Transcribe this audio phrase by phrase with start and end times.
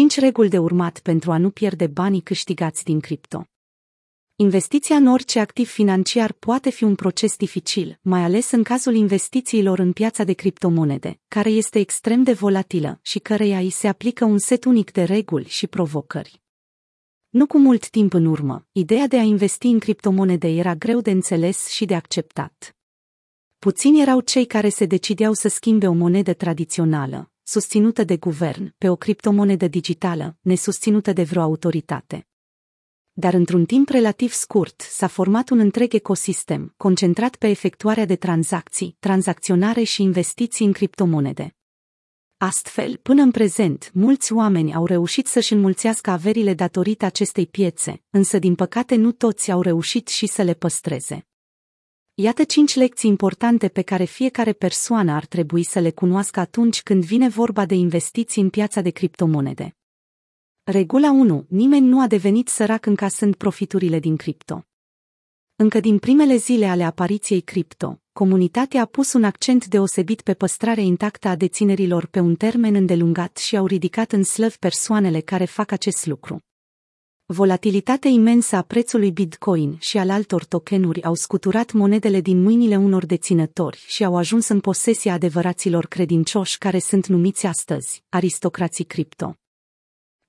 [0.00, 3.44] 5 reguli de urmat pentru a nu pierde banii câștigați din cripto.
[4.36, 9.78] Investiția în orice activ financiar poate fi un proces dificil, mai ales în cazul investițiilor
[9.78, 14.38] în piața de criptomonede, care este extrem de volatilă și căreia îi se aplică un
[14.38, 16.42] set unic de reguli și provocări.
[17.28, 21.10] Nu cu mult timp în urmă, ideea de a investi în criptomonede era greu de
[21.10, 22.76] înțeles și de acceptat.
[23.58, 28.88] Puțini erau cei care se decideau să schimbe o monedă tradițională, susținută de guvern, pe
[28.88, 32.26] o criptomonedă digitală, nesusținută de vreo autoritate.
[33.12, 38.96] Dar într-un timp relativ scurt s-a format un întreg ecosistem, concentrat pe efectuarea de tranzacții,
[38.98, 41.56] tranzacționare și investiții în criptomonede.
[42.36, 48.38] Astfel, până în prezent, mulți oameni au reușit să-și înmulțească averile datorită acestei piețe, însă
[48.38, 51.29] din păcate nu toți au reușit și să le păstreze.
[52.22, 57.04] Iată cinci lecții importante pe care fiecare persoană ar trebui să le cunoască atunci când
[57.04, 59.76] vine vorba de investiții în piața de criptomonede.
[60.62, 61.46] Regula 1.
[61.48, 64.64] Nimeni nu a devenit sărac încasând profiturile din cripto.
[65.56, 70.82] Încă din primele zile ale apariției cripto, comunitatea a pus un accent deosebit pe păstrarea
[70.82, 75.72] intactă a deținerilor pe un termen îndelungat și au ridicat în slăv persoanele care fac
[75.72, 76.44] acest lucru.
[77.32, 83.06] Volatilitatea imensă a prețului Bitcoin și al altor tokenuri au scuturat monedele din mâinile unor
[83.06, 89.34] deținători și au ajuns în posesia adevăraților credincioși care sunt numiți astăzi aristocrații cripto.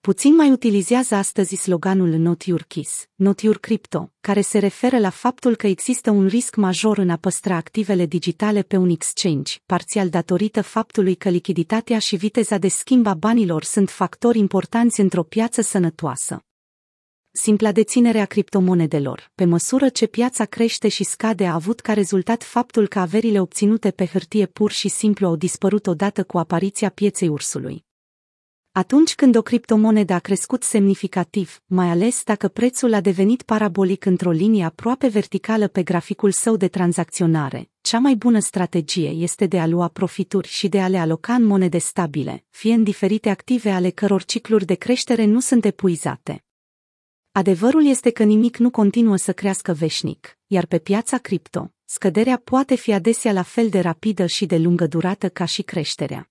[0.02, 5.09] Puțin mai utilizează astăzi sloganul Not Your Kiss, Not Your Crypto, care se referă la
[5.09, 10.09] faptul că există un risc major în a păstra activele digitale pe un exchange, parțial
[10.09, 15.61] datorită faptului că lichiditatea și viteza de schimb a banilor sunt factori importanți într-o piață
[15.61, 16.44] sănătoasă.
[17.33, 22.43] Simpla deținere a criptomonedelor, pe măsură ce piața crește și scade, a avut ca rezultat
[22.43, 27.27] faptul că averile obținute pe hârtie pur și simplu au dispărut odată cu apariția pieței
[27.27, 27.85] ursului.
[28.71, 34.31] Atunci când o criptomonedă a crescut semnificativ, mai ales dacă prețul a devenit parabolic într-o
[34.31, 39.67] linie aproape verticală pe graficul său de tranzacționare, cea mai bună strategie este de a
[39.67, 43.89] lua profituri și de a le aloca în monede stabile, fie în diferite active ale
[43.89, 46.45] căror cicluri de creștere nu sunt epuizate.
[47.34, 52.75] Adevărul este că nimic nu continuă să crească veșnic, iar pe piața cripto, scăderea poate
[52.75, 56.30] fi adesea la fel de rapidă și de lungă durată ca și creșterea.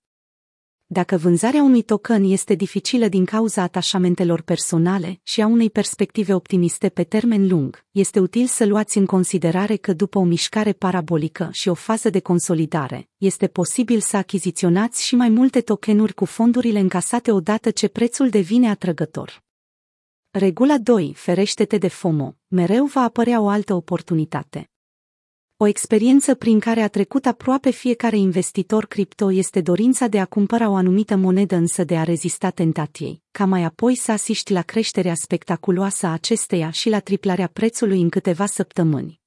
[0.86, 6.88] Dacă vânzarea unui token este dificilă din cauza atașamentelor personale și a unei perspective optimiste
[6.88, 11.68] pe termen lung, este util să luați în considerare că după o mișcare parabolică și
[11.68, 17.32] o fază de consolidare, este posibil să achiziționați și mai multe tokenuri cu fondurile încasate
[17.32, 19.48] odată ce prețul devine atrăgător.
[20.32, 21.12] Regula 2.
[21.16, 22.36] Ferește-te de FOMO.
[22.48, 24.70] Mereu va apărea o altă oportunitate.
[25.56, 30.68] O experiență prin care a trecut aproape fiecare investitor cripto este dorința de a cumpăra
[30.68, 35.14] o anumită monedă însă de a rezista tentației, ca mai apoi să asiști la creșterea
[35.14, 39.19] spectaculoasă a acesteia și la triplarea prețului în câteva săptămâni.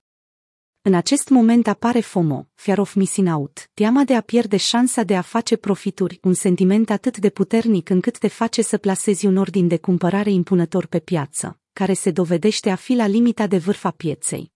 [0.86, 5.16] În acest moment apare FOMO, Fear of Missing Out, teama de a pierde șansa de
[5.16, 9.68] a face profituri, un sentiment atât de puternic încât te face să plasezi un ordin
[9.68, 13.92] de cumpărare impunător pe piață, care se dovedește a fi la limita de vârf a
[13.92, 14.52] pieței.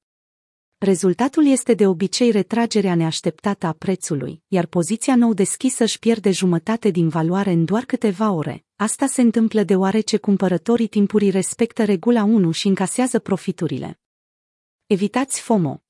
[0.78, 6.90] Rezultatul este de obicei retragerea neașteptată a prețului, iar poziția nou deschisă își pierde jumătate
[6.90, 8.66] din valoare în doar câteva ore.
[8.76, 14.00] Asta se întâmplă deoarece cumpărătorii timpurii respectă regula 1 și încasează profiturile.
[14.86, 15.82] Evitați FOMO.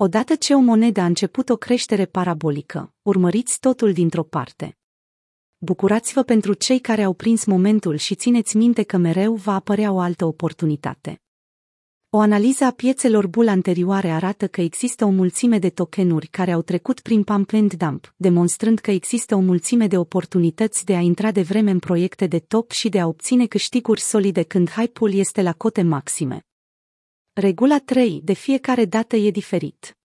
[0.00, 4.78] Odată ce o monedă a început o creștere parabolică, urmăriți totul dintr-o parte.
[5.58, 9.98] Bucurați-vă pentru cei care au prins momentul și țineți minte că mereu va apărea o
[9.98, 11.22] altă oportunitate.
[12.10, 16.62] O analiză a piețelor bul anterioare arată că există o mulțime de tokenuri care au
[16.62, 21.30] trecut prin pump and dump, demonstrând că există o mulțime de oportunități de a intra
[21.30, 25.42] de vreme în proiecte de top și de a obține câștiguri solide când hype-ul este
[25.42, 26.47] la cote maxime.
[27.40, 29.96] Regula 3 de fiecare dată e diferit.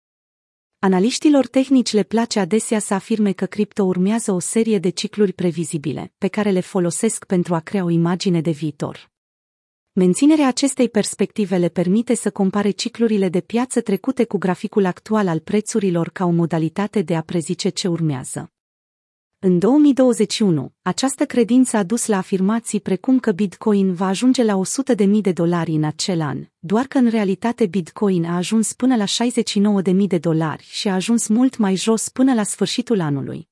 [0.79, 6.13] Analiștilor tehnici le place adesea să afirme că cripto urmează o serie de cicluri previzibile,
[6.17, 9.12] pe care le folosesc pentru a crea o imagine de viitor.
[9.91, 15.39] Menținerea acestei perspective le permite să compare ciclurile de piață trecute cu graficul actual al
[15.39, 18.52] prețurilor ca o modalitate de a prezice ce urmează.
[19.45, 24.62] În 2021, această credință a dus la afirmații precum că Bitcoin va ajunge la
[24.95, 29.04] 100.000 de dolari în acel an, doar că în realitate Bitcoin a ajuns până la
[29.04, 33.50] 69.000 de dolari și a ajuns mult mai jos până la sfârșitul anului.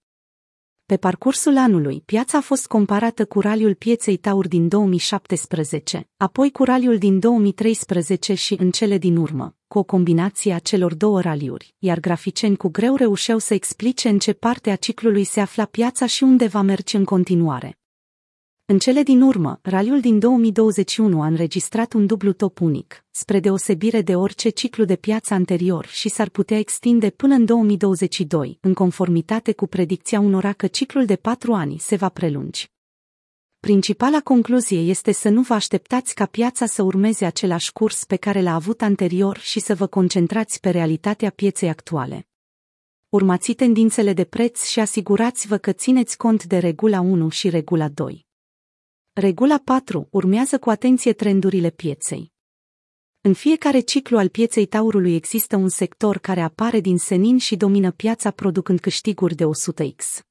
[0.85, 6.63] Pe parcursul anului, piața a fost comparată cu raliul pieței Taur din 2017, apoi cu
[6.63, 11.75] raliul din 2013 și, în cele din urmă, cu o combinație a celor două raliuri,
[11.79, 16.05] iar graficeni cu greu reușeau să explice în ce parte a ciclului se afla piața
[16.05, 17.79] și unde va merge în continuare.
[18.65, 24.01] În cele din urmă, raliul din 2021 a înregistrat un dublu top unic, spre deosebire
[24.01, 29.51] de orice ciclu de piață anterior și s-ar putea extinde până în 2022, în conformitate
[29.51, 32.71] cu predicția unora că ciclul de patru ani se va prelungi.
[33.67, 38.41] Principala concluzie este să nu vă așteptați ca piața să urmeze același curs pe care
[38.41, 42.27] l-a avut anterior și să vă concentrați pe realitatea pieței actuale.
[43.09, 48.25] Urmați tendințele de preț și asigurați-vă că țineți cont de regula 1 și regula 2.
[49.13, 52.31] Regula 4 urmează cu atenție trendurile pieței.
[53.21, 57.91] În fiecare ciclu al pieței taurului există un sector care apare din senin și domină
[57.91, 60.30] piața producând câștiguri de 100x.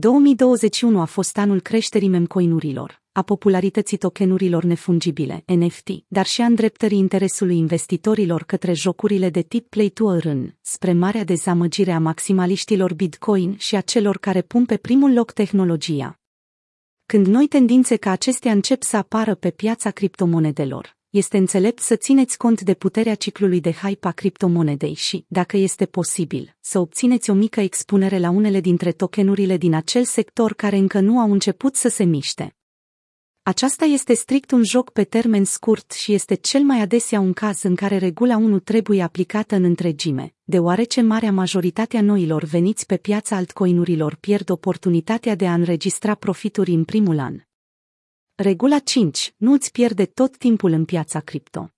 [0.00, 6.98] 2021 a fost anul creșterii memcoinurilor, a popularității tokenurilor nefungibile, NFT, dar și a îndreptării
[6.98, 13.56] interesului investitorilor către jocurile de tip play to earn, spre marea dezamăgire a maximaliștilor Bitcoin
[13.58, 16.18] și a celor care pun pe primul loc tehnologia.
[17.06, 22.36] Când noi tendințe ca acestea încep să apară pe piața criptomonedelor, este înțelept să țineți
[22.36, 27.32] cont de puterea ciclului de hype a criptomonedei și, dacă este posibil, să obțineți o
[27.32, 31.88] mică expunere la unele dintre tokenurile din acel sector care încă nu au început să
[31.88, 32.54] se miște.
[33.42, 37.62] Aceasta este strict un joc pe termen scurt și este cel mai adesea un caz
[37.62, 42.96] în care regula 1 trebuie aplicată în întregime, deoarece marea majoritate a noilor veniți pe
[42.96, 47.40] piața altcoinurilor pierd oportunitatea de a înregistra profituri în primul an.
[48.42, 49.34] Regula 5.
[49.36, 51.70] Nu îți pierde tot timpul în piața cripto.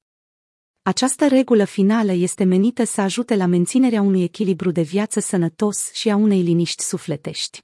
[0.82, 6.11] Această regulă finală este menită să ajute la menținerea unui echilibru de viață sănătos și
[6.11, 7.62] a unei liniști sufletești.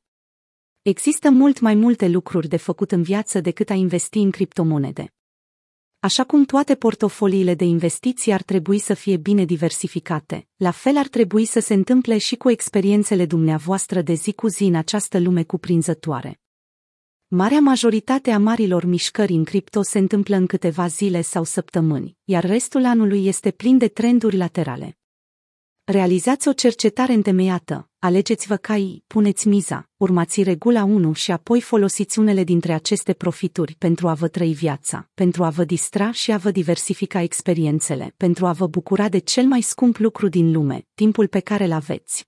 [0.83, 5.15] Există mult mai multe lucruri de făcut în viață decât a investi în criptomonede.
[6.00, 11.09] Așa cum toate portofoliile de investiții ar trebui să fie bine diversificate, la fel ar
[11.09, 15.45] trebui să se întâmple și cu experiențele dumneavoastră de zi cu zi în această lume
[15.45, 16.41] cuprinzătoare.
[17.31, 22.45] Marea majoritate a marilor mișcări în cripto se întâmplă în câteva zile sau săptămâni, iar
[22.45, 24.99] restul anului este plin de trenduri laterale.
[25.85, 32.45] Realizați o cercetare întemeiată, alegeți-vă caii, puneți miza, urmați regula 1 și apoi folosiți unele
[32.45, 36.51] dintre aceste profituri pentru a vă trăi viața, pentru a vă distra și a vă
[36.51, 41.41] diversifica experiențele, pentru a vă bucura de cel mai scump lucru din lume, timpul pe
[41.41, 42.27] care îl aveți.